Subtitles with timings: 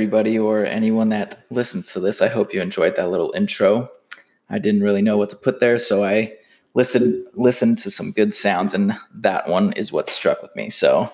[0.00, 2.22] everybody or anyone that listens to this.
[2.22, 3.90] I hope you enjoyed that little intro.
[4.48, 6.38] I didn't really know what to put there, so I
[6.72, 10.70] listened listened to some good sounds, and that one is what struck with me.
[10.70, 11.12] So,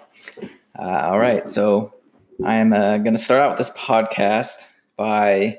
[0.78, 1.98] uh, all right, so
[2.44, 5.58] I am uh, going to start out with this podcast by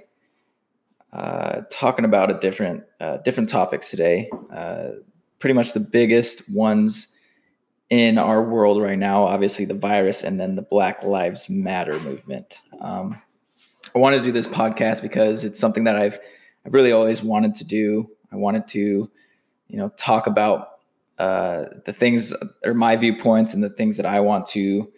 [1.12, 4.30] uh, talking about a different uh, different topics today.
[4.54, 4.92] Uh,
[5.40, 7.17] pretty much the biggest ones
[7.90, 12.60] in our world right now, obviously the virus and then the Black Lives Matter movement.
[12.82, 13.22] Um,
[13.96, 16.20] I wanted to do this podcast because it's something that I've
[16.66, 18.10] I've really always wanted to do.
[18.32, 19.10] I wanted to,
[19.68, 20.80] you know, talk about
[21.18, 22.34] uh, the things
[22.66, 24.92] or my viewpoints and the things that I want to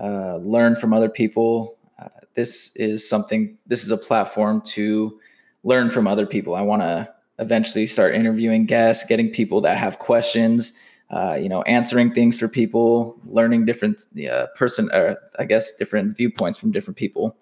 [0.00, 1.76] uh, learn from other people.
[1.98, 3.58] Uh, this is something.
[3.66, 5.20] This is a platform to
[5.62, 6.54] learn from other people.
[6.54, 10.78] I want to eventually start interviewing guests, getting people that have questions
[11.10, 16.16] uh, you know, answering things for people, learning different uh, person, or I guess different
[16.16, 17.36] viewpoints from different people.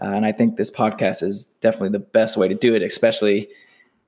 [0.00, 3.48] Uh, and I think this podcast is definitely the best way to do it, especially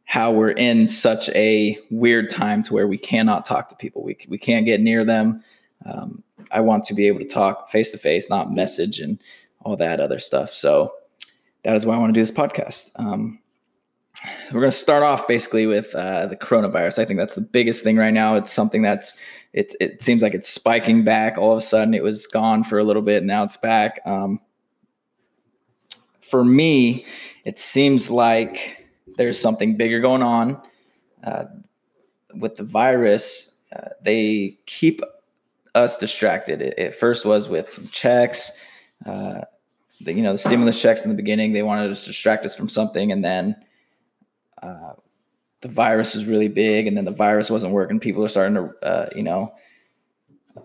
[0.04, 4.02] how we're in such a weird time to where we cannot talk to people.
[4.02, 5.42] We, we can't get near them.
[5.86, 9.22] Um, I want to be able to talk face to face, not message and
[9.62, 10.50] all that other stuff.
[10.50, 10.92] So
[11.64, 12.90] that is why I want to do this podcast.
[12.96, 13.38] Um,
[14.52, 16.98] we're going to start off basically with uh, the coronavirus.
[16.98, 18.34] I think that's the biggest thing right now.
[18.34, 19.18] It's something that's
[19.52, 19.74] it.
[19.80, 21.38] It seems like it's spiking back.
[21.38, 24.00] All of a sudden, it was gone for a little bit, and now it's back.
[24.04, 24.40] Um,
[26.20, 27.06] for me,
[27.44, 30.60] it seems like there's something bigger going on
[31.24, 31.44] uh,
[32.34, 33.62] with the virus.
[33.74, 35.00] Uh, they keep
[35.74, 36.60] us distracted.
[36.60, 38.64] It, it, first was with some checks.
[39.06, 39.42] Uh,
[40.00, 41.52] the, you know, the stimulus checks in the beginning.
[41.52, 43.56] They wanted to distract us from something, and then
[44.62, 44.92] uh,
[45.60, 48.00] the virus is really big, and then the virus wasn't working.
[48.00, 49.52] People are starting to, uh, you know,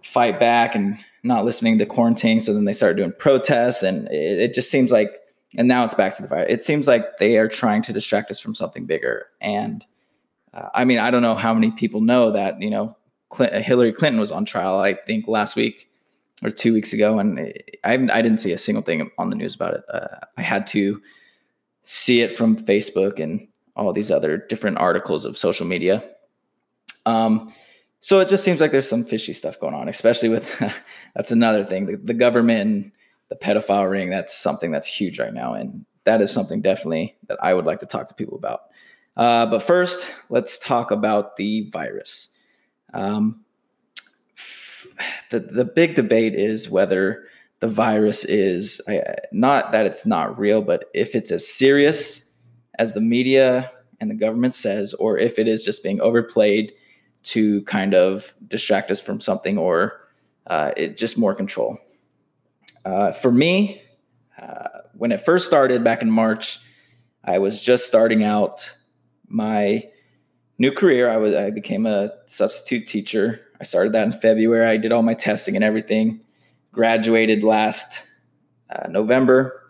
[0.03, 2.39] fight back and not listening to quarantine.
[2.39, 5.11] So then they started doing protests, and it, it just seems like,
[5.57, 6.47] and now it's back to the virus.
[6.49, 9.27] It seems like they are trying to distract us from something bigger.
[9.39, 9.85] And
[10.53, 12.97] uh, I mean, I don't know how many people know that, you know,
[13.29, 15.89] Clinton, Hillary Clinton was on trial, I think last week
[16.43, 17.39] or two weeks ago, and
[17.83, 19.83] I, I didn't see a single thing on the news about it.
[19.91, 21.01] Uh, I had to
[21.83, 26.03] see it from Facebook and all these other different articles of social media.
[27.05, 27.53] Um,
[27.99, 30.51] so it just seems like there's some fishy stuff going on, especially with
[31.15, 32.93] that's another thing the, the government
[33.29, 34.09] the pedophile ring.
[34.09, 37.79] That's something that's huge right now, and that is something definitely that I would like
[37.79, 38.61] to talk to people about.
[39.15, 42.35] Uh, but first, let's talk about the virus.
[42.93, 43.43] Um,
[45.31, 47.25] the the big debate is whether
[47.59, 48.81] the virus is
[49.31, 52.32] not that it's not real, but if it's as serious
[52.79, 56.73] as the media and the government says, or if it is just being overplayed
[57.23, 60.01] to kind of distract us from something or
[60.47, 61.77] uh, it just more control.
[62.85, 63.81] Uh, for me,
[64.41, 66.59] uh, when it first started back in March,
[67.23, 68.73] I was just starting out
[69.27, 69.87] my
[70.57, 71.09] new career.
[71.09, 73.39] I was I became a substitute teacher.
[73.61, 74.67] I started that in February.
[74.67, 76.19] I did all my testing and everything.
[76.73, 78.03] Graduated last
[78.69, 79.62] uh, November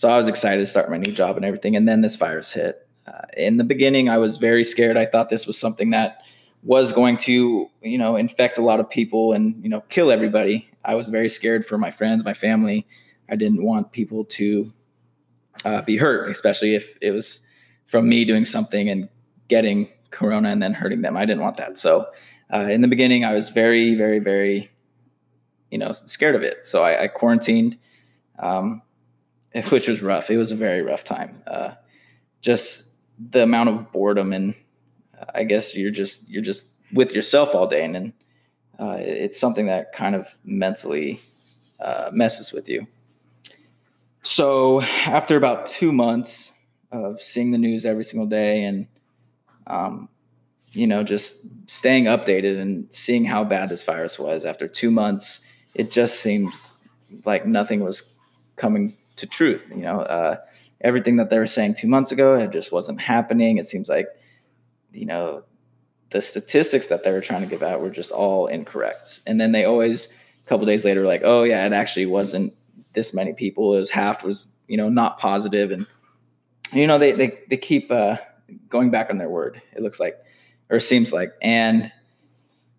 [0.00, 1.76] so I was excited to start my new job and everything.
[1.76, 2.88] And then this virus hit.
[3.06, 4.96] Uh, in the beginning, I was very scared.
[4.96, 6.22] I thought this was something that
[6.62, 10.66] was going to, you know, infect a lot of people and, you know, kill everybody.
[10.86, 12.86] I was very scared for my friends, my family.
[13.28, 14.72] I didn't want people to
[15.66, 17.46] uh, be hurt, especially if it was
[17.84, 19.06] from me doing something and
[19.48, 21.14] getting corona and then hurting them.
[21.14, 21.76] I didn't want that.
[21.76, 22.06] So
[22.50, 24.70] uh, in the beginning, I was very, very, very,
[25.70, 26.64] you know, scared of it.
[26.64, 27.76] So I, I quarantined.
[28.38, 28.80] Um,
[29.70, 30.30] which was rough.
[30.30, 31.42] It was a very rough time.
[31.46, 31.72] Uh,
[32.40, 34.54] just the amount of boredom and
[35.18, 38.12] uh, I guess you're just you're just with yourself all day, and, and
[38.78, 41.20] uh, it's something that kind of mentally
[41.80, 42.86] uh, messes with you.
[44.22, 46.52] So after about two months
[46.92, 48.86] of seeing the news every single day and
[49.66, 50.08] um,
[50.72, 55.46] you know just staying updated and seeing how bad this virus was after two months,
[55.74, 56.88] it just seems
[57.24, 58.16] like nothing was
[58.56, 59.70] coming to truth.
[59.70, 60.36] You know, uh,
[60.80, 63.58] everything that they were saying two months ago, it just wasn't happening.
[63.58, 64.08] It seems like,
[64.92, 65.44] you know,
[66.10, 69.20] the statistics that they were trying to give out were just all incorrect.
[69.26, 70.12] And then they always,
[70.44, 72.52] a couple days later, like, oh yeah, it actually wasn't
[72.94, 73.74] this many people.
[73.76, 75.70] It was half was, you know, not positive.
[75.70, 75.86] And,
[76.72, 78.16] you know, they, they, they keep uh,
[78.68, 79.62] going back on their word.
[79.72, 80.16] It looks like,
[80.68, 81.30] or seems like.
[81.40, 81.92] And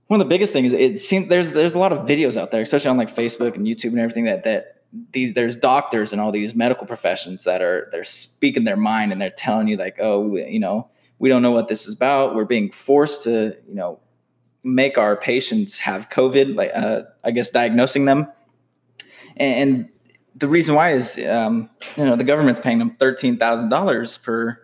[0.07, 2.61] one of the biggest things, it seems there's, there's a lot of videos out there,
[2.61, 4.80] especially on like Facebook and YouTube and everything that, that
[5.11, 9.21] these there's doctors and all these medical professions that are they're speaking their mind and
[9.21, 10.89] they're telling you like oh you know
[11.19, 12.33] we don't know what this is about.
[12.33, 13.99] We're being forced to you know
[14.63, 18.27] make our patients have covid like uh, i guess diagnosing them.
[19.37, 19.89] And,
[20.35, 24.59] the reason why is um, you know the government's paying them thirteen thousand dollars per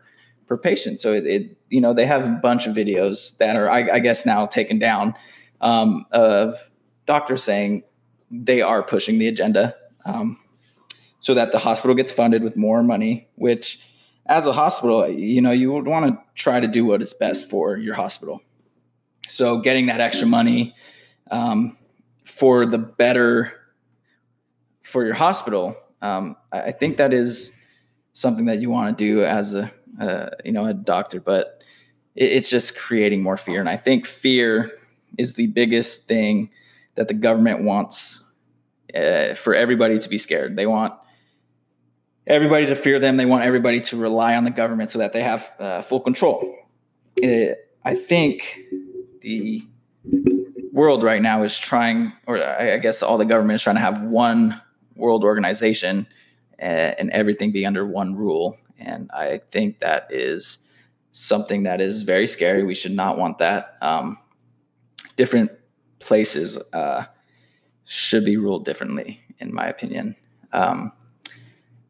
[0.47, 1.01] per patient.
[1.01, 3.99] So it, it, you know they have a bunch of videos that are I, I
[3.99, 5.13] guess now taken down
[5.61, 6.71] um, of
[7.05, 7.83] doctors saying
[8.31, 9.75] they are pushing the agenda
[10.07, 10.39] um,
[11.19, 13.27] so that the hospital gets funded with more money.
[13.35, 13.79] Which,
[14.25, 17.49] as a hospital, you know you would want to try to do what is best
[17.49, 18.41] for your hospital.
[19.27, 20.73] So getting that extra money
[21.29, 21.77] um,
[22.23, 23.53] for the better
[24.81, 27.53] for your hospital, um, I think that is
[28.13, 31.61] something that you want to do as a uh, you know a doctor, but
[32.15, 34.71] it, it's just creating more fear, and I think fear
[35.17, 36.49] is the biggest thing
[36.95, 38.26] that the government wants
[38.95, 40.55] uh, for everybody to be scared.
[40.55, 40.93] They want
[42.25, 43.17] everybody to fear them.
[43.17, 46.55] They want everybody to rely on the government so that they have uh, full control.
[47.15, 48.59] It, I think
[49.21, 49.63] the
[50.71, 54.03] world right now is trying, or I guess all the government is trying to have
[54.03, 54.61] one
[54.95, 56.07] world organization
[56.59, 58.57] and everything be under one rule.
[58.79, 60.67] And I think that is
[61.11, 62.63] something that is very scary.
[62.63, 63.77] We should not want that.
[63.81, 64.17] Um,
[65.15, 65.51] different
[65.99, 67.05] places uh,
[67.87, 70.15] should be ruled differently, in my opinion.
[70.53, 70.91] Um,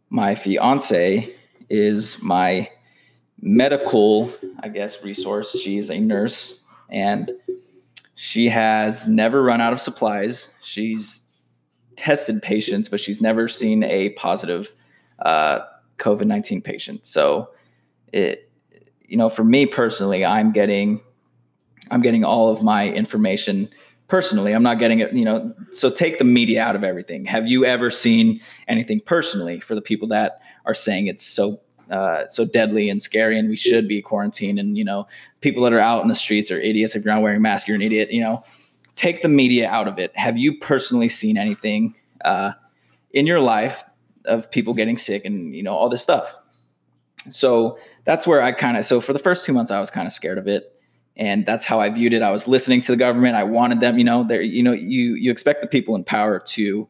[0.09, 1.33] my fiance
[1.69, 2.69] is my
[3.41, 5.51] medical, I guess, resource.
[5.59, 7.31] She's a nurse and
[8.15, 10.53] she has never run out of supplies.
[10.61, 11.23] She's
[11.95, 14.71] tested patients, but she's never seen a positive
[15.19, 15.59] uh,
[15.97, 17.05] COVID nineteen patient.
[17.05, 17.49] So
[18.13, 18.51] it,
[19.05, 21.01] you know, for me personally, I'm getting,
[21.89, 23.69] I'm getting all of my information
[24.07, 24.53] personally.
[24.53, 25.53] I'm not getting it, you know.
[25.71, 27.25] So take the media out of everything.
[27.25, 31.59] Have you ever seen anything personally for the people that are saying it's so
[31.91, 35.07] uh, so deadly and scary and we should be quarantined and you know
[35.39, 37.65] people that are out in the streets are idiots if you're not wearing a mask
[37.65, 38.43] you're an idiot you know
[38.97, 40.11] take the media out of it.
[40.17, 41.95] Have you personally seen anything
[42.25, 42.51] uh,
[43.11, 43.83] in your life
[44.25, 46.35] of people getting sick and you know all this stuff?
[47.29, 50.07] So that's where I kind of so for the first two months I was kind
[50.07, 50.76] of scared of it,
[51.17, 52.21] and that's how I viewed it.
[52.21, 53.35] I was listening to the government.
[53.35, 56.39] I wanted them, you know, there, you know, you you expect the people in power
[56.39, 56.87] to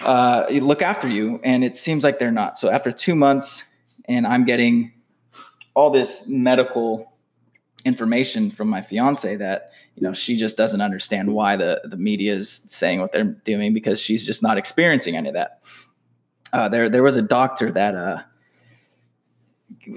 [0.00, 2.56] uh, look after you, and it seems like they're not.
[2.56, 3.64] So after two months,
[4.08, 4.92] and I'm getting
[5.74, 7.12] all this medical
[7.84, 12.32] information from my fiance that you know she just doesn't understand why the the media
[12.32, 15.60] is saying what they're doing because she's just not experiencing any of that.
[16.52, 18.22] Uh, there there was a doctor that uh,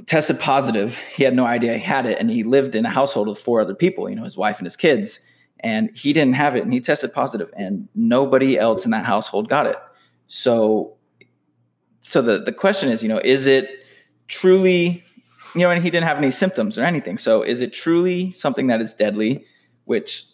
[0.05, 0.97] tested positive.
[1.13, 3.61] He had no idea he had it, and he lived in a household with four
[3.61, 4.09] other people.
[4.09, 5.27] You know, his wife and his kids,
[5.59, 9.49] and he didn't have it, and he tested positive, and nobody else in that household
[9.49, 9.77] got it.
[10.27, 10.95] So,
[12.01, 13.69] so the the question is, you know, is it
[14.27, 15.03] truly
[15.55, 17.17] you know, and he didn't have any symptoms or anything.
[17.17, 19.45] So is it truly something that is deadly?
[19.85, 20.25] Which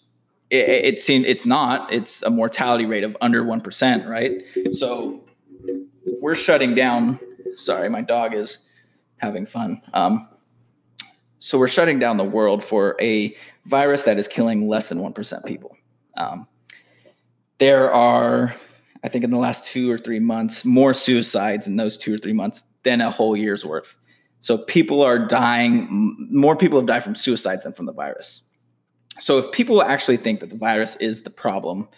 [0.49, 1.91] it, it seems it's not.
[1.91, 4.41] It's a mortality rate of under one percent, right?
[4.73, 5.21] So
[6.21, 7.19] we're shutting down.
[7.55, 8.68] Sorry, my dog is
[9.19, 9.81] having fun.
[9.93, 10.27] Um,
[11.37, 13.35] so we're shutting down the world for a
[13.65, 15.77] virus that is killing less than one percent people.
[16.17, 16.47] Um,
[17.59, 18.55] there are,
[19.03, 22.17] I think, in the last two or three months, more suicides in those two or
[22.17, 23.97] three months than a whole year's worth.
[24.41, 25.87] So people are dying,
[26.31, 28.49] more people have died from suicides than from the virus.
[29.19, 31.89] So if people actually think that the virus is the problem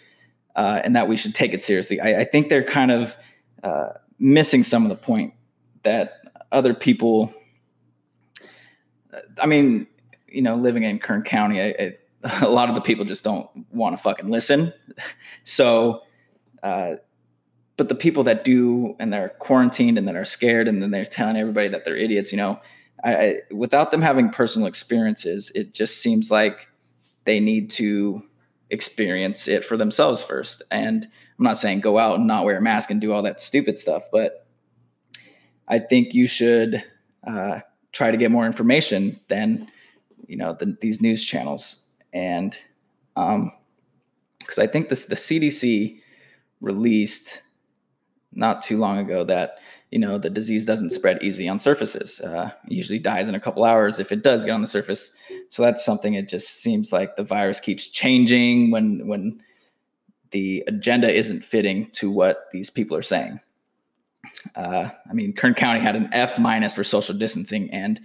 [0.56, 3.16] uh, and that we should take it seriously, I, I think they're kind of
[3.62, 5.34] uh, missing some of the point
[5.84, 6.21] that
[6.52, 7.34] other people.
[9.40, 9.86] I mean,
[10.28, 11.94] you know, living in Kern County, I,
[12.24, 14.72] I, a lot of the people just don't want to fucking listen.
[15.44, 16.02] So
[16.62, 16.94] uh,
[17.76, 21.04] but the people that do and they're quarantined and that are scared and then they're
[21.04, 22.60] telling everybody that they're idiots, you know,
[23.02, 26.68] I, I, without them having personal experiences, it just seems like
[27.24, 28.22] they need to
[28.70, 30.62] experience it for themselves first.
[30.70, 33.40] And I'm not saying go out and not wear a mask and do all that
[33.40, 34.46] stupid stuff, but
[35.72, 36.84] I think you should
[37.26, 37.60] uh,
[37.92, 39.68] try to get more information than
[40.28, 42.54] you know the, these news channels and
[43.14, 45.98] because um, I think this the CDC
[46.60, 47.40] released
[48.32, 49.60] not too long ago that
[49.90, 52.20] you know the disease doesn't spread easy on surfaces.
[52.20, 55.16] Uh, usually dies in a couple hours if it does get on the surface.
[55.48, 56.12] So that's something.
[56.12, 59.40] It just seems like the virus keeps changing when when
[60.32, 63.40] the agenda isn't fitting to what these people are saying.
[64.54, 68.00] Uh, I mean, Kern County had an F minus for social distancing, and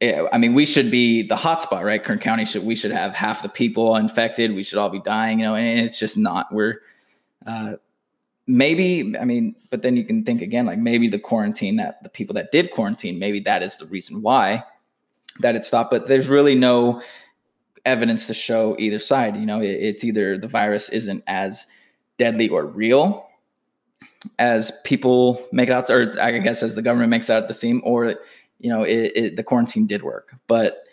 [0.00, 2.02] it, I mean, we should be the hotspot, right?
[2.02, 4.54] Kern County should we should have half the people infected.
[4.54, 6.52] We should all be dying, you know, and it's just not.
[6.52, 6.80] We're
[7.46, 7.74] uh,
[8.48, 12.08] maybe i mean but then you can think again like maybe the quarantine that the
[12.08, 14.64] people that did quarantine maybe that is the reason why
[15.40, 17.02] that it stopped but there's really no
[17.84, 21.66] evidence to show either side you know it, it's either the virus isn't as
[22.16, 23.27] deadly or real
[24.38, 27.54] as people make it out, or I guess as the government makes it out to
[27.54, 28.16] seem, or
[28.58, 30.34] you know, it, it, the quarantine did work.
[30.46, 30.84] But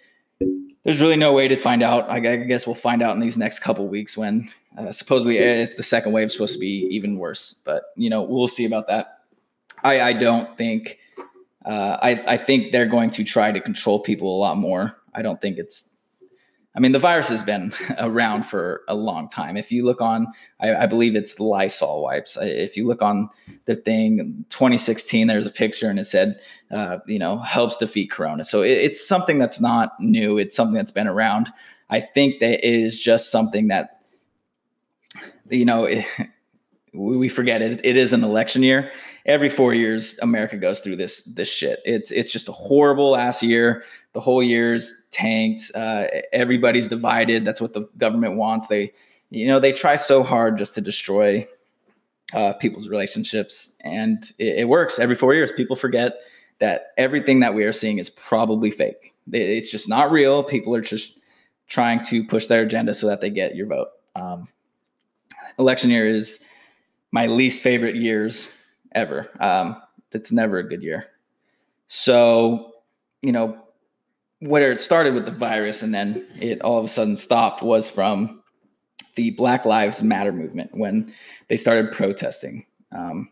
[0.84, 2.10] there's really no way to find out.
[2.10, 5.84] I guess we'll find out in these next couple weeks when uh, supposedly it's the
[5.84, 7.62] second wave supposed to be even worse.
[7.66, 9.20] But you know, we'll see about that.
[9.84, 11.00] I, I don't think.
[11.66, 14.98] Uh, I, I think they're going to try to control people a lot more.
[15.16, 15.95] I don't think it's
[16.76, 19.56] I mean, the virus has been around for a long time.
[19.56, 20.28] If you look on,
[20.60, 22.38] I, I, believe it's Lysol wipes.
[22.42, 23.30] If you look on
[23.66, 26.40] the thing, 2016, there's a picture and it said,
[26.72, 28.44] uh, you know, helps defeat Corona.
[28.44, 30.38] So it, it's something that's not new.
[30.38, 31.52] It's something that's been around.
[31.90, 34.02] I think that it is just something that,
[35.50, 36.06] you know, it,
[36.94, 37.86] we forget it.
[37.86, 38.92] It is an election year.
[39.26, 41.80] Every four years, America goes through this this shit.
[41.84, 43.84] It's it's just a horrible ass year
[44.16, 45.72] the whole year's tanked.
[45.76, 47.44] Uh, everybody's divided.
[47.44, 48.68] That's what the government wants.
[48.68, 48.94] They,
[49.30, 51.46] you know, they try so hard just to destroy
[52.34, 55.52] uh, people's relationships, and it, it, works every four years.
[55.52, 56.16] People forget
[56.60, 59.14] that everything that we are seeing is probably fake.
[59.34, 60.46] It's just not real.
[60.46, 61.20] People are just
[61.68, 63.90] trying to push their agenda so that they get your vote.
[64.16, 64.48] Um,
[65.60, 66.44] election year is
[67.12, 69.30] my least favorite years ever.
[69.42, 69.82] Um,
[70.14, 71.08] it's never a good year.
[71.88, 72.72] So,
[73.22, 73.65] you know,
[74.46, 77.90] where it started with the virus and then it all of a sudden stopped was
[77.90, 78.42] from
[79.16, 81.14] the Black Lives Matter movement when
[81.48, 82.66] they started protesting.
[82.92, 83.30] Um,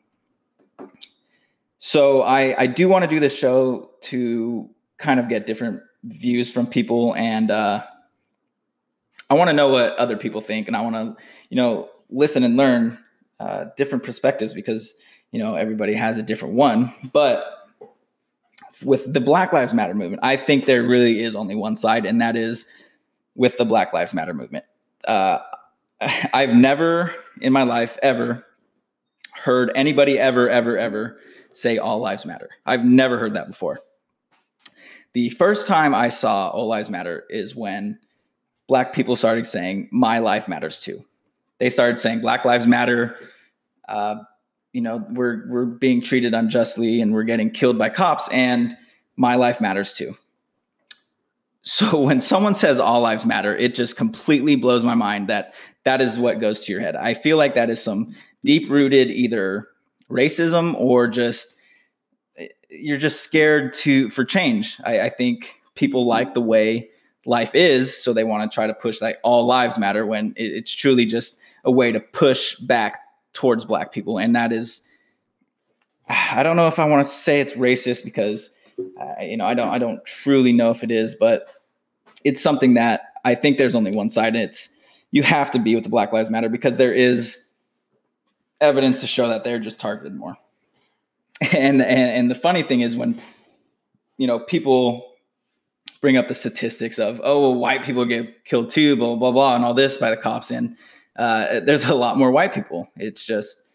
[1.77, 6.51] so I, I do want to do this show to kind of get different views
[6.51, 7.83] from people and uh,
[9.29, 11.15] I want to know what other people think and I want to,
[11.49, 12.97] you know, listen and learn
[13.39, 14.95] uh, different perspectives because,
[15.31, 16.93] you know, everybody has a different one.
[17.11, 17.62] But
[18.85, 22.21] with the Black Lives Matter movement, I think there really is only one side, and
[22.21, 22.69] that is
[23.35, 24.65] with the Black Lives Matter movement.
[25.07, 25.39] Uh,
[26.33, 28.45] I've never in my life ever
[29.35, 31.19] heard anybody ever, ever, ever
[31.53, 32.49] say all lives matter.
[32.65, 33.79] I've never heard that before.
[35.13, 37.99] The first time I saw all lives matter is when
[38.67, 41.03] black people started saying my life matters too.
[41.59, 43.15] They started saying Black Lives Matter.
[43.87, 44.15] Uh,
[44.73, 48.75] you know we're we're being treated unjustly and we're getting killed by cops and
[49.15, 50.17] my life matters too.
[51.61, 55.53] So when someone says all lives matter it just completely blows my mind that
[55.85, 56.95] that is what goes to your head.
[56.95, 59.67] I feel like that is some deep rooted either
[60.09, 61.59] racism or just
[62.37, 64.79] eh, you're just scared to for change.
[64.83, 66.89] I, I think people like the way
[67.25, 70.45] life is so they want to try to push like all lives matter when it,
[70.45, 72.99] it's truly just a way to push back
[73.33, 74.17] towards black people.
[74.17, 74.87] And that is
[76.09, 78.59] i don't know if i want to say it's racist because
[78.99, 81.47] uh, you know i don't i don't truly know if it is but
[82.25, 84.77] it's something that i think there's only one side and it's
[85.13, 87.47] you have to be with the black lives matter because there is
[88.59, 90.37] evidence to show that they're just targeted more.
[91.51, 93.21] And and, and the funny thing is when
[94.17, 95.11] you know people
[96.01, 99.55] bring up the statistics of oh well, white people get killed too blah blah blah
[99.55, 100.77] and all this by the cops and
[101.15, 102.89] uh, there's a lot more white people.
[102.97, 103.67] It's just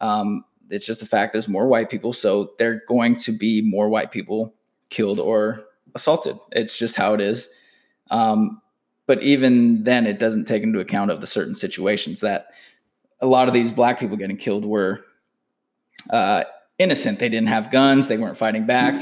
[0.00, 3.88] um, it's just the fact there's more white people, so they're going to be more
[3.88, 4.54] white people
[4.90, 6.38] killed or assaulted.
[6.52, 7.54] It's just how it is.
[8.10, 8.60] Um,
[9.06, 12.48] but even then, it doesn't take into account of the certain situations that
[13.20, 15.04] a lot of these black people getting killed were
[16.10, 16.44] uh,
[16.78, 17.18] innocent.
[17.18, 18.08] They didn't have guns.
[18.08, 18.94] They weren't fighting back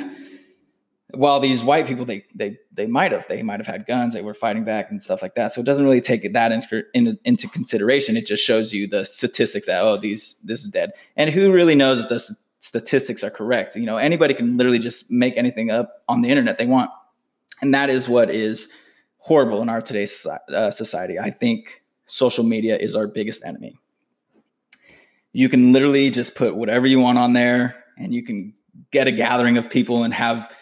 [1.16, 4.23] while these white people they they they might have they might have had guns they
[4.23, 5.52] were fighting back and stuff like that.
[5.52, 8.16] So it doesn't really take that into, into, into consideration.
[8.16, 10.92] It just shows you the statistics that oh these this is dead.
[11.16, 13.76] And who really knows if those statistics are correct?
[13.76, 16.90] You know anybody can literally just make anything up on the internet they want.
[17.62, 18.68] And that is what is
[19.18, 21.18] horrible in our today's uh, society.
[21.18, 23.78] I think social media is our biggest enemy.
[25.33, 28.54] You can literally just put whatever you want on there and you can
[28.90, 30.52] get a gathering of people and have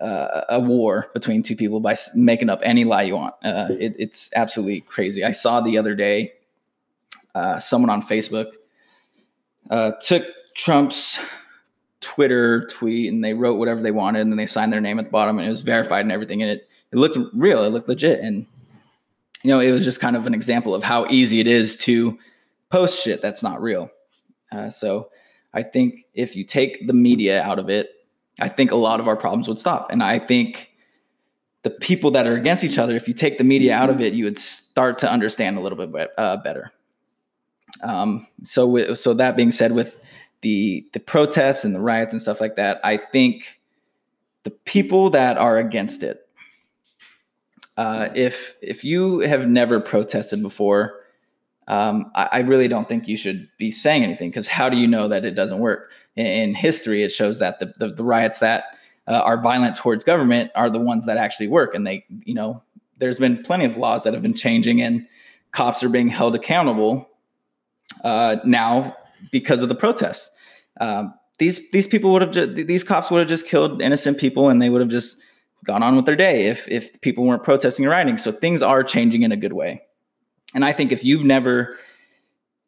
[0.00, 3.34] uh, a war between two people by making up any lie you want.
[3.42, 5.24] Uh, it, it's absolutely crazy.
[5.24, 6.32] I saw the other day
[7.34, 8.50] uh, someone on Facebook
[9.70, 11.18] uh, took Trump's
[12.00, 15.06] Twitter tweet and they wrote whatever they wanted and then they signed their name at
[15.06, 16.42] the bottom and it was verified and everything.
[16.42, 18.20] And it, it looked real, it looked legit.
[18.20, 18.46] And,
[19.42, 22.18] you know, it was just kind of an example of how easy it is to
[22.70, 23.90] post shit that's not real.
[24.52, 25.10] Uh, so
[25.52, 27.95] I think if you take the media out of it,
[28.40, 29.90] I think a lot of our problems would stop.
[29.90, 30.70] And I think
[31.62, 34.14] the people that are against each other, if you take the media out of it,
[34.14, 36.72] you would start to understand a little bit uh, better.
[37.82, 39.98] Um, so, so that being said, with
[40.42, 43.60] the the protests and the riots and stuff like that, I think
[44.44, 46.28] the people that are against it,
[47.76, 51.00] uh, if if you have never protested before,
[51.68, 54.86] um, I, I, really don't think you should be saying anything because how do you
[54.86, 55.90] know that it doesn't work?
[56.14, 58.64] In, in history, it shows that the, the, the riots that
[59.08, 61.74] uh, are violent towards government are the ones that actually work.
[61.74, 62.62] And they, you know,
[62.98, 65.06] there's been plenty of laws that have been changing and
[65.50, 67.08] cops are being held accountable
[68.04, 68.96] uh, now
[69.32, 70.30] because of the protests.
[70.80, 74.48] Um, these these people would have ju- these cops would have just killed innocent people
[74.48, 75.22] and they would have just
[75.64, 78.18] gone on with their day if if people weren't protesting and rioting.
[78.18, 79.82] So things are changing in a good way.
[80.56, 81.76] And I think if you've never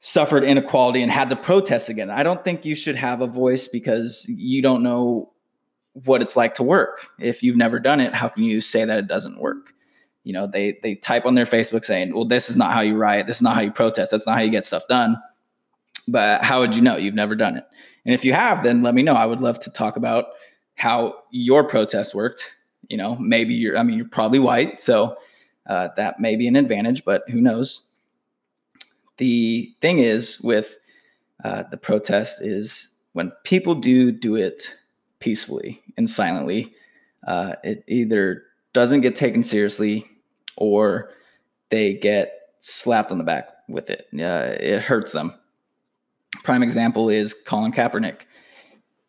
[0.01, 3.67] suffered inequality and had to protest again, I don't think you should have a voice
[3.67, 5.33] because you don't know
[6.05, 7.09] what it's like to work.
[7.19, 9.73] If you've never done it, how can you say that it doesn't work?
[10.23, 12.95] You know, they they type on their Facebook saying, "Well, this is not how you
[12.95, 13.27] riot.
[13.27, 14.11] This is not how you protest.
[14.11, 15.17] That's not how you get stuff done."
[16.07, 16.99] But how would you know?
[16.99, 17.65] You've never done it.
[18.05, 19.15] And if you have, then let me know.
[19.15, 20.27] I would love to talk about
[20.75, 22.51] how your protest worked.
[22.91, 25.17] You know, maybe you're, I mean, you're probably white, so
[25.69, 27.85] uh, that may be an advantage, but who knows?
[29.19, 30.77] The thing is with
[31.45, 34.75] uh, the protest is when people do do it
[35.19, 36.73] peacefully and silently,
[37.27, 40.07] uh, it either doesn't get taken seriously
[40.57, 41.11] or
[41.71, 44.09] they get slapped on the back with it.
[44.13, 45.35] It hurts them.
[46.45, 48.21] Prime example is Colin Kaepernick.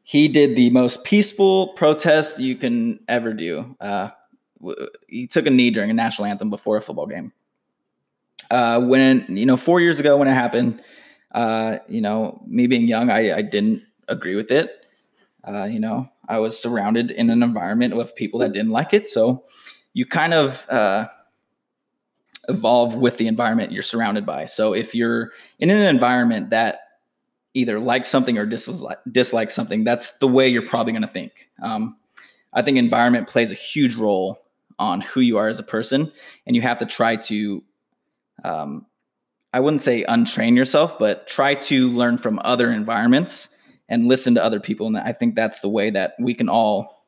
[0.03, 3.75] He did the most peaceful protest you can ever do.
[3.79, 4.09] Uh,
[5.07, 7.31] he took a knee during a national anthem before a football game.
[8.51, 10.81] Uh, when you know, four years ago when it happened,
[11.33, 14.85] uh, you know, me being young, I, I didn't agree with it.
[15.47, 19.09] Uh, you know, I was surrounded in an environment of people that didn't like it,
[19.09, 19.45] so
[19.93, 21.07] you kind of uh,
[22.47, 24.45] evolve with the environment you're surrounded by.
[24.45, 26.79] So if you're in an environment that
[27.53, 31.49] either like something or dislike, dislike something, that's the way you're probably going to think.
[31.61, 31.97] Um,
[32.53, 34.41] I think environment plays a huge role
[34.79, 36.12] on who you are as a person,
[36.48, 37.63] and you have to try to,
[38.44, 38.85] um,
[39.53, 43.55] I wouldn't say untrain yourself, but try to learn from other environments
[43.87, 44.87] and listen to other people.
[44.87, 47.05] And I think that's the way that we can all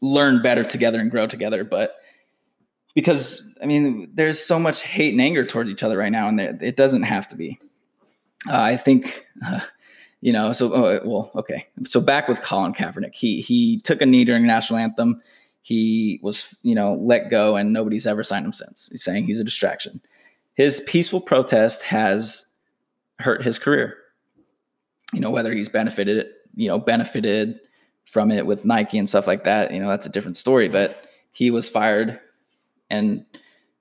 [0.00, 1.64] learn better together and grow together.
[1.64, 1.96] But
[2.94, 6.40] because I mean, there's so much hate and anger towards each other right now, and
[6.40, 7.58] it doesn't have to be.
[8.48, 9.60] Uh, I think, uh,
[10.20, 11.66] you know, so oh, well, okay.
[11.84, 15.22] So back with Colin Kaepernick, he he took a knee during national anthem.
[15.62, 18.88] He was, you know, let go, and nobody's ever signed him since.
[18.90, 20.00] He's saying he's a distraction.
[20.54, 22.54] His peaceful protest has
[23.18, 23.96] hurt his career.
[25.12, 27.60] You know, whether he's benefited, you know, benefited
[28.04, 30.68] from it with Nike and stuff like that, you know, that's a different story.
[30.68, 32.18] But he was fired
[32.88, 33.24] and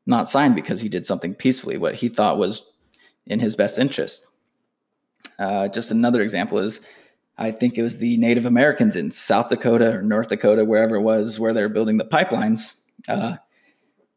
[0.06, 2.63] not signed because he did something peacefully, what he thought was
[3.26, 4.28] in his best interest.
[5.38, 6.86] Uh, just another example is
[7.41, 11.02] I think it was the Native Americans in South Dakota or North Dakota, wherever it
[11.02, 12.82] was, where they're building the pipelines.
[13.08, 13.38] Uh,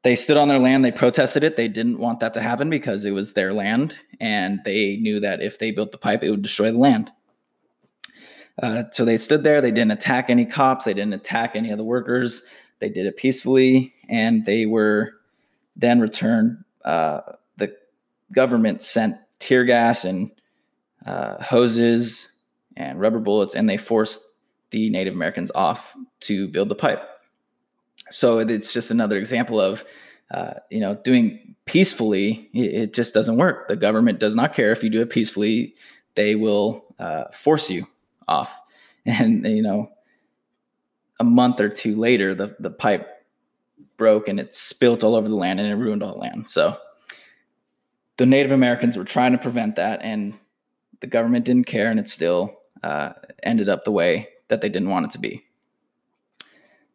[0.02, 1.56] they stood on their land, they protested it.
[1.56, 5.40] They didn't want that to happen because it was their land, and they knew that
[5.40, 7.12] if they built the pipe, it would destroy the land.
[8.60, 9.60] Uh, so they stood there.
[9.60, 10.84] They didn't attack any cops.
[10.84, 12.42] They didn't attack any of the workers.
[12.80, 15.12] They did it peacefully, and they were
[15.76, 16.64] then returned.
[16.84, 17.20] Uh,
[17.56, 17.76] the
[18.32, 20.32] government sent tear gas and
[21.06, 22.31] uh, hoses
[22.76, 24.22] and rubber bullets, and they forced
[24.70, 27.02] the Native Americans off to build the pipe.
[28.10, 29.84] So it's just another example of,
[30.30, 32.50] uh, you know, doing peacefully.
[32.52, 33.68] It, it, just doesn't work.
[33.68, 35.74] The government does not care if you do it peacefully;
[36.14, 37.86] they will uh, force you
[38.28, 38.58] off.
[39.04, 39.90] And you know,
[41.18, 43.08] a month or two later, the the pipe
[43.96, 46.48] broke and it spilt all over the land and it ruined all the land.
[46.48, 46.76] So
[48.16, 50.34] the Native Americans were trying to prevent that, and
[51.00, 54.88] the government didn't care, and it still uh, ended up the way that they didn't
[54.88, 55.44] want it to be.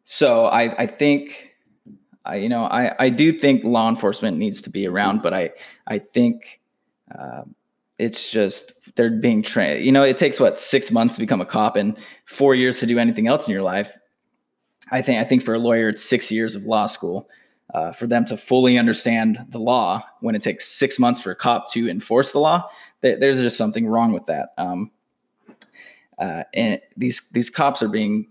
[0.04, 1.56] So I, I think,
[2.23, 5.52] I, you know, I, I do think law enforcement needs to be around, but I,
[5.86, 6.62] I think
[7.17, 7.43] uh,
[7.97, 9.84] it's just they're being trained.
[9.84, 12.86] You know, it takes what six months to become a cop and four years to
[12.86, 13.97] do anything else in your life.
[14.91, 17.30] I think I think for a lawyer, it's six years of law school.
[17.73, 21.36] Uh, for them to fully understand the law when it takes six months for a
[21.36, 22.65] cop to enforce the law,
[23.02, 24.54] there's just something wrong with that.
[24.58, 24.89] Um,
[26.17, 28.27] uh, and these these cops are being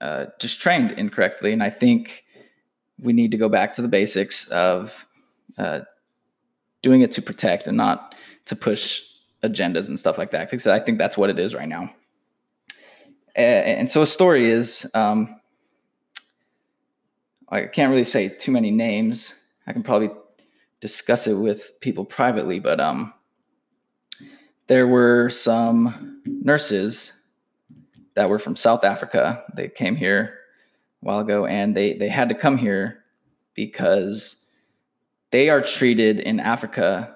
[0.00, 2.24] uh, just trained incorrectly, and I think
[3.00, 5.06] we need to go back to the basics of
[5.58, 5.80] uh,
[6.82, 8.14] doing it to protect and not
[8.46, 9.02] to push
[9.42, 10.50] agendas and stuff like that.
[10.50, 11.94] Because I think that's what it is right now.
[13.34, 15.38] And so a story is, um,
[17.50, 19.34] I can't really say too many names.
[19.66, 20.08] I can probably
[20.80, 23.12] discuss it with people privately, but um,
[24.66, 27.12] there were some nurses
[28.14, 29.44] that were from South Africa.
[29.54, 30.38] They came here
[31.02, 33.04] a while ago and they, they had to come here
[33.54, 34.48] because
[35.30, 37.14] they are treated in Africa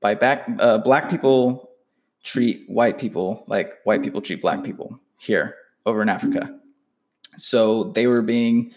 [0.00, 1.70] by back uh, black people
[2.22, 6.54] treat white people like white people treat black people here over in Africa.
[7.36, 8.72] So they were being,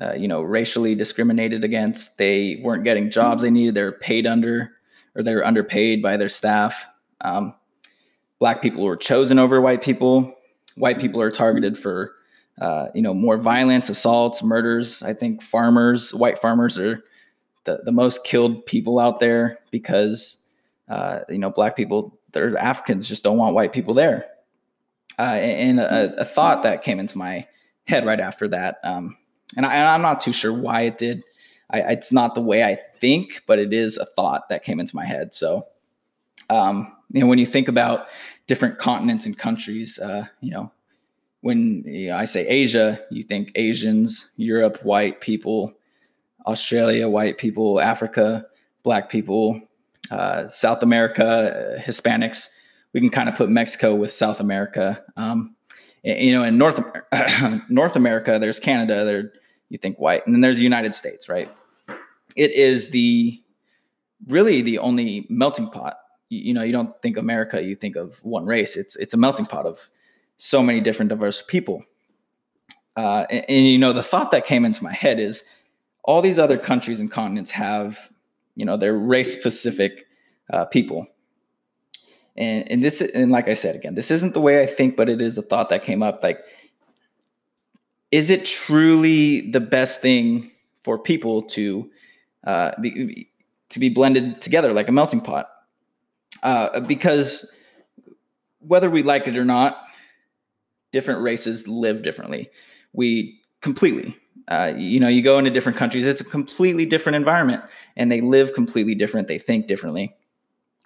[0.00, 2.18] uh, you know, racially discriminated against.
[2.18, 3.74] They weren't getting jobs they needed.
[3.74, 4.72] They were paid under,
[5.14, 6.86] or they were underpaid by their staff.
[7.26, 7.54] Um,
[8.38, 10.34] black people were chosen over white people.
[10.76, 12.12] White people are targeted for,
[12.60, 15.02] uh, you know, more violence, assaults, murders.
[15.02, 17.02] I think farmers, white farmers, are
[17.64, 20.46] the, the most killed people out there because,
[20.88, 24.26] uh, you know, black people, they're Africans, just don't want white people there.
[25.18, 27.46] Uh, and a, a, thought that came into my
[27.86, 29.16] head right after that, um,
[29.56, 31.22] and, I, am not too sure why it did.
[31.70, 34.94] I, it's not the way I think, but it is a thought that came into
[34.94, 35.32] my head.
[35.32, 35.66] So,
[36.50, 38.06] um, you know, when you think about
[38.46, 40.72] different continents and countries, uh, you know,
[41.40, 45.74] when you know, I say Asia, you think Asians, Europe, white people,
[46.46, 48.46] Australia, white people, Africa,
[48.82, 49.60] black people,
[50.10, 52.48] uh, South America, uh, Hispanics
[52.96, 55.04] we can kind of put Mexico with South America.
[55.18, 55.54] Um,
[56.02, 56.80] you know, in North
[57.68, 59.04] North America, there's Canada.
[59.04, 59.32] There,
[59.68, 61.54] you think white, and then there's the United States, right?
[62.36, 63.38] It is the
[64.28, 65.98] really the only melting pot.
[66.28, 68.76] You, know, you don't think America, you think of one race.
[68.76, 69.88] It's it's a melting pot of
[70.38, 71.84] so many different diverse people.
[72.96, 75.48] Uh, and, and you know, the thought that came into my head is
[76.02, 78.10] all these other countries and continents have,
[78.54, 80.06] you know, their race specific
[80.52, 81.06] uh, people
[82.36, 85.08] and and this and like I said again, this isn't the way I think, but
[85.08, 86.22] it is a thought that came up.
[86.22, 86.44] Like,
[88.10, 91.90] is it truly the best thing for people to
[92.44, 93.28] uh, be,
[93.70, 95.48] to be blended together like a melting pot?
[96.42, 97.52] Uh, because
[98.60, 99.78] whether we like it or not,
[100.92, 102.50] different races live differently.
[102.92, 104.16] We completely.
[104.48, 107.64] Uh, you know, you go into different countries, it's a completely different environment,
[107.96, 109.26] and they live completely different.
[109.26, 110.14] They think differently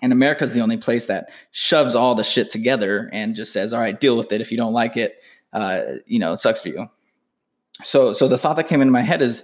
[0.03, 3.81] and America's the only place that shoves all the shit together and just says, "All
[3.81, 4.41] right, deal with it.
[4.41, 5.21] If you don't like it,
[5.53, 6.89] uh, you know, it sucks for you."
[7.83, 9.43] So, so the thought that came into my head is,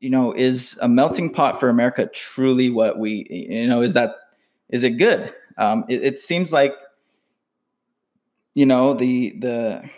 [0.00, 4.16] you know, is a melting pot for America truly what we, you know, is that
[4.74, 5.32] is it good?
[5.56, 6.74] Um, it, it seems like,
[8.54, 9.88] you know, the the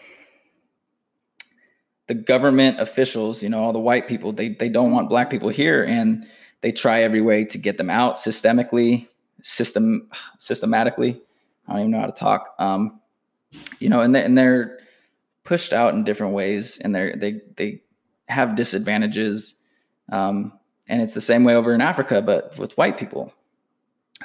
[2.08, 5.48] the government officials, you know, all the white people, they they don't want black people
[5.48, 6.26] here, and
[6.60, 9.08] they try every way to get them out systemically
[9.40, 11.22] system systematically.
[11.66, 12.54] I don't even know how to talk.
[12.58, 13.00] Um,
[13.80, 14.78] you know, and they, and they're
[15.42, 17.80] pushed out in different ways, and they're they they
[18.28, 19.62] have disadvantages.
[20.12, 20.52] Um,
[20.86, 23.32] and it's the same way over in Africa, but with white people.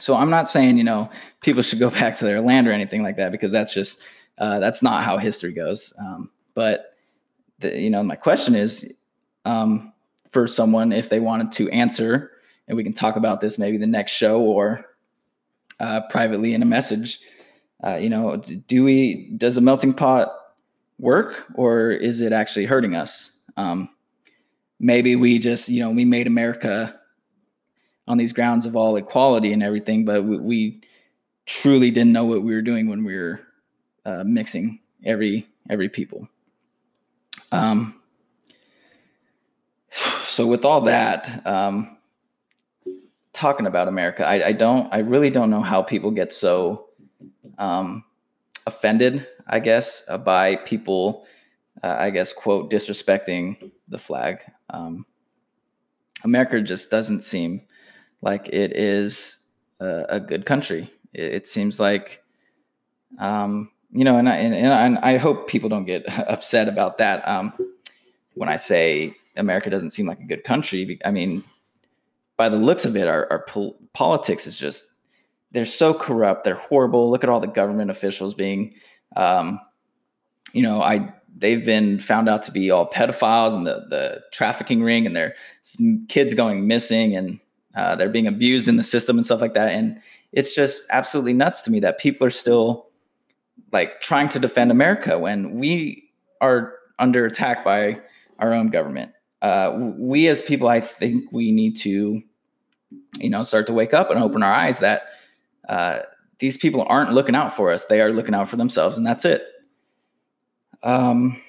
[0.01, 1.09] So I'm not saying you know
[1.41, 4.03] people should go back to their land or anything like that because that's just
[4.37, 5.93] uh, that's not how history goes.
[5.99, 6.95] Um, but
[7.59, 8.91] the, you know, my question is
[9.45, 9.93] um,
[10.29, 12.31] for someone if they wanted to answer,
[12.67, 14.85] and we can talk about this maybe the next show or
[15.79, 17.19] uh, privately in a message.
[17.83, 20.31] Uh, you know, do we does a melting pot
[20.99, 23.39] work or is it actually hurting us?
[23.57, 23.89] Um,
[24.79, 26.99] maybe we just you know we made America
[28.07, 30.81] on these grounds of all equality and everything, but we, we
[31.45, 33.41] truly didn't know what we were doing when we were
[34.05, 36.27] uh, mixing every every people.
[37.51, 37.95] Um,
[40.25, 41.97] so with all that, um,
[43.33, 46.87] talking about America, I, I, don't, I really don't know how people get so
[47.57, 48.03] um,
[48.65, 51.25] offended, I guess, uh, by people,
[51.83, 54.39] uh, I guess, quote, disrespecting the flag.
[54.69, 55.05] Um,
[56.23, 57.61] America just doesn't seem
[58.21, 59.45] like it is
[59.79, 60.91] a, a good country.
[61.13, 62.23] It, it seems like,
[63.19, 67.27] um, you know, and I, and, and I hope people don't get upset about that.
[67.27, 67.53] Um,
[68.35, 71.43] when I say America doesn't seem like a good country, I mean,
[72.37, 74.91] by the looks of it, our, our pol- politics is just
[75.51, 76.43] they're so corrupt.
[76.43, 77.11] They're horrible.
[77.11, 78.73] Look at all the government officials being,
[79.15, 79.59] um,
[80.53, 84.81] you know, I they've been found out to be all pedophiles and the the trafficking
[84.81, 85.35] ring, and their
[86.07, 87.39] kids going missing, and
[87.75, 89.69] uh, they're being abused in the system and stuff like that.
[89.69, 92.87] And it's just absolutely nuts to me that people are still
[93.71, 96.09] like trying to defend America when we
[96.41, 97.99] are under attack by
[98.39, 99.11] our own government.
[99.41, 102.21] Uh, we as people, I think we need to
[103.17, 105.03] you know, start to wake up and open our eyes that
[105.67, 105.99] uh,
[106.39, 109.25] these people aren't looking out for us; they are looking out for themselves, and that's
[109.25, 109.43] it.
[110.83, 111.41] Um,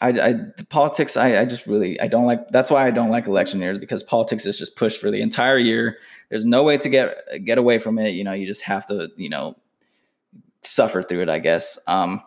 [0.00, 2.48] I, I the politics, I, I just really, I don't like.
[2.50, 5.58] That's why I don't like election years because politics is just pushed for the entire
[5.58, 5.98] year.
[6.28, 8.10] There's no way to get get away from it.
[8.10, 9.56] You know, you just have to, you know,
[10.62, 11.28] suffer through it.
[11.28, 11.78] I guess.
[11.86, 12.22] Um,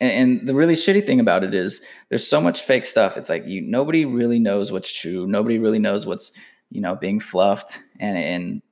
[0.00, 3.16] and, and, the really shitty thing about it is there's so much fake stuff.
[3.16, 5.26] It's like you nobody really knows what's true.
[5.26, 6.32] Nobody really knows what's
[6.70, 8.62] you know being fluffed and and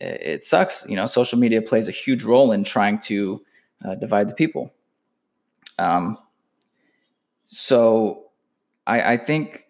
[0.00, 0.86] it, it sucks.
[0.88, 3.42] You know, social media plays a huge role in trying to
[3.84, 4.72] uh, divide the people.
[5.78, 6.18] Um,
[7.48, 8.26] so
[8.86, 9.64] I, I think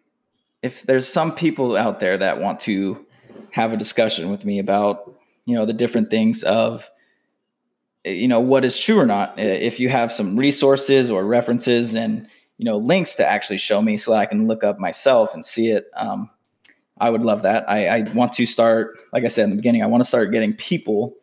[0.62, 3.06] if there's some people out there that want to
[3.50, 5.14] have a discussion with me about
[5.46, 6.90] you know the different things of
[8.04, 12.28] you know what is true or not if you have some resources or references and
[12.58, 15.44] you know links to actually show me so that i can look up myself and
[15.44, 16.28] see it um,
[16.98, 17.68] i would love that.
[17.68, 20.32] I, I, want to start like i said in the beginning i want to start
[20.32, 21.14] getting people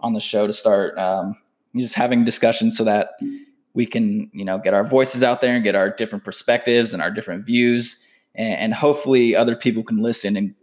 [0.00, 1.36] on the show to start um,
[1.76, 3.10] just having discussions so that
[3.76, 7.00] we can you know get our voices out there and get our different perspectives and
[7.00, 8.02] our different views
[8.34, 10.54] and, and hopefully other people can listen and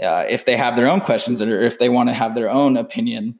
[0.00, 2.76] uh, if they have their own questions or if they want to have their own
[2.76, 3.38] opinion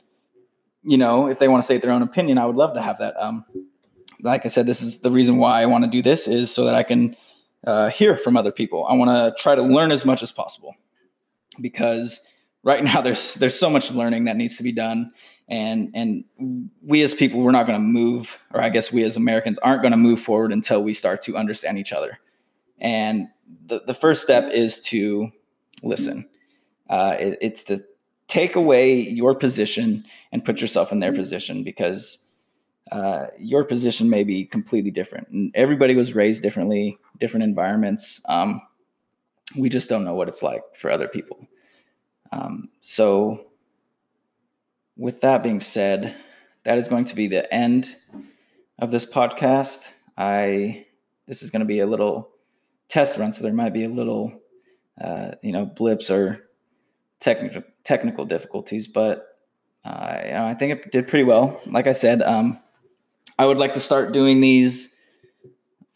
[0.83, 2.99] you know, if they want to state their own opinion, I would love to have
[2.99, 3.15] that.
[3.23, 3.45] Um,
[4.23, 6.65] like I said, this is the reason why I want to do this is so
[6.65, 7.17] that I can
[7.67, 8.87] uh, hear from other people.
[8.87, 10.75] I want to try to learn as much as possible
[11.61, 12.21] because
[12.63, 15.13] right now there's there's so much learning that needs to be done,
[15.51, 16.25] and and
[16.81, 19.83] we as people we're not going to move, or I guess we as Americans aren't
[19.83, 22.19] going to move forward until we start to understand each other.
[22.79, 23.29] And
[23.67, 25.31] the the first step is to
[25.83, 26.29] listen.
[26.89, 27.81] Uh, it, it's to
[28.29, 32.31] take away your position and put yourself in their position because
[32.93, 35.29] uh, your position may be completely different.
[35.29, 38.21] And everybody was raised differently, different environments.
[38.29, 38.63] Um,
[39.57, 41.47] we just don't know what it's like for other people.
[42.33, 43.50] Um, so,
[45.01, 46.15] with that being said,
[46.65, 47.97] that is going to be the end
[48.79, 49.89] of this podcast.
[50.17, 50.87] I
[51.27, 52.29] this is going to be a little
[52.89, 54.39] test run, so there might be a little,
[55.01, 56.47] uh, you know, blips or
[57.19, 59.27] technical technical difficulties, but
[59.87, 61.63] uh, I think it did pretty well.
[61.65, 62.59] Like I said, um,
[63.39, 64.99] I would like to start doing these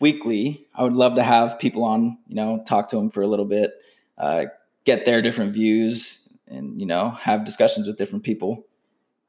[0.01, 0.67] weekly.
[0.75, 3.45] I would love to have people on, you know, talk to them for a little
[3.45, 3.73] bit,
[4.17, 4.47] uh,
[4.87, 8.65] get their different views, and you know, have discussions with different people.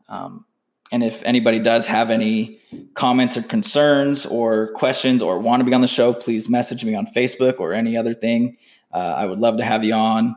[0.07, 0.45] Um,
[0.91, 2.59] and if anybody does have any
[2.93, 6.93] comments or concerns or questions or want to be on the show, please message me
[6.93, 8.57] on Facebook or any other thing.
[8.93, 10.35] Uh, I would love to have you on.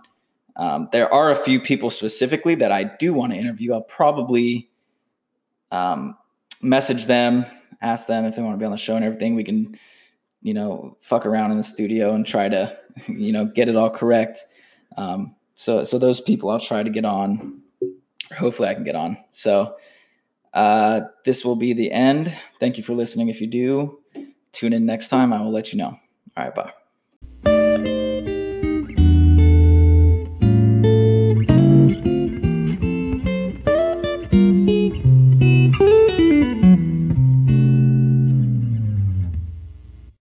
[0.57, 3.75] Um, there are a few people specifically that I do want to interview.
[3.75, 4.71] I'll probably
[5.71, 6.17] um,
[6.63, 7.47] message them,
[7.81, 9.37] ask them if they want to be on the show and everything.
[9.37, 9.79] We can,
[10.43, 12.77] you know, fuck around in the studio and try to,
[13.07, 14.41] you know, get it all correct.
[14.97, 17.63] Um, so, so those people I'll try to get on.
[18.37, 19.17] Hopefully, I can get on.
[19.31, 19.77] So,
[20.55, 22.37] uh, this will be the end.
[22.61, 23.29] Thank you for listening.
[23.29, 24.01] If you do,
[24.53, 25.33] tune in next time.
[25.33, 25.99] I will let you know.
[26.37, 26.78] All right, bye.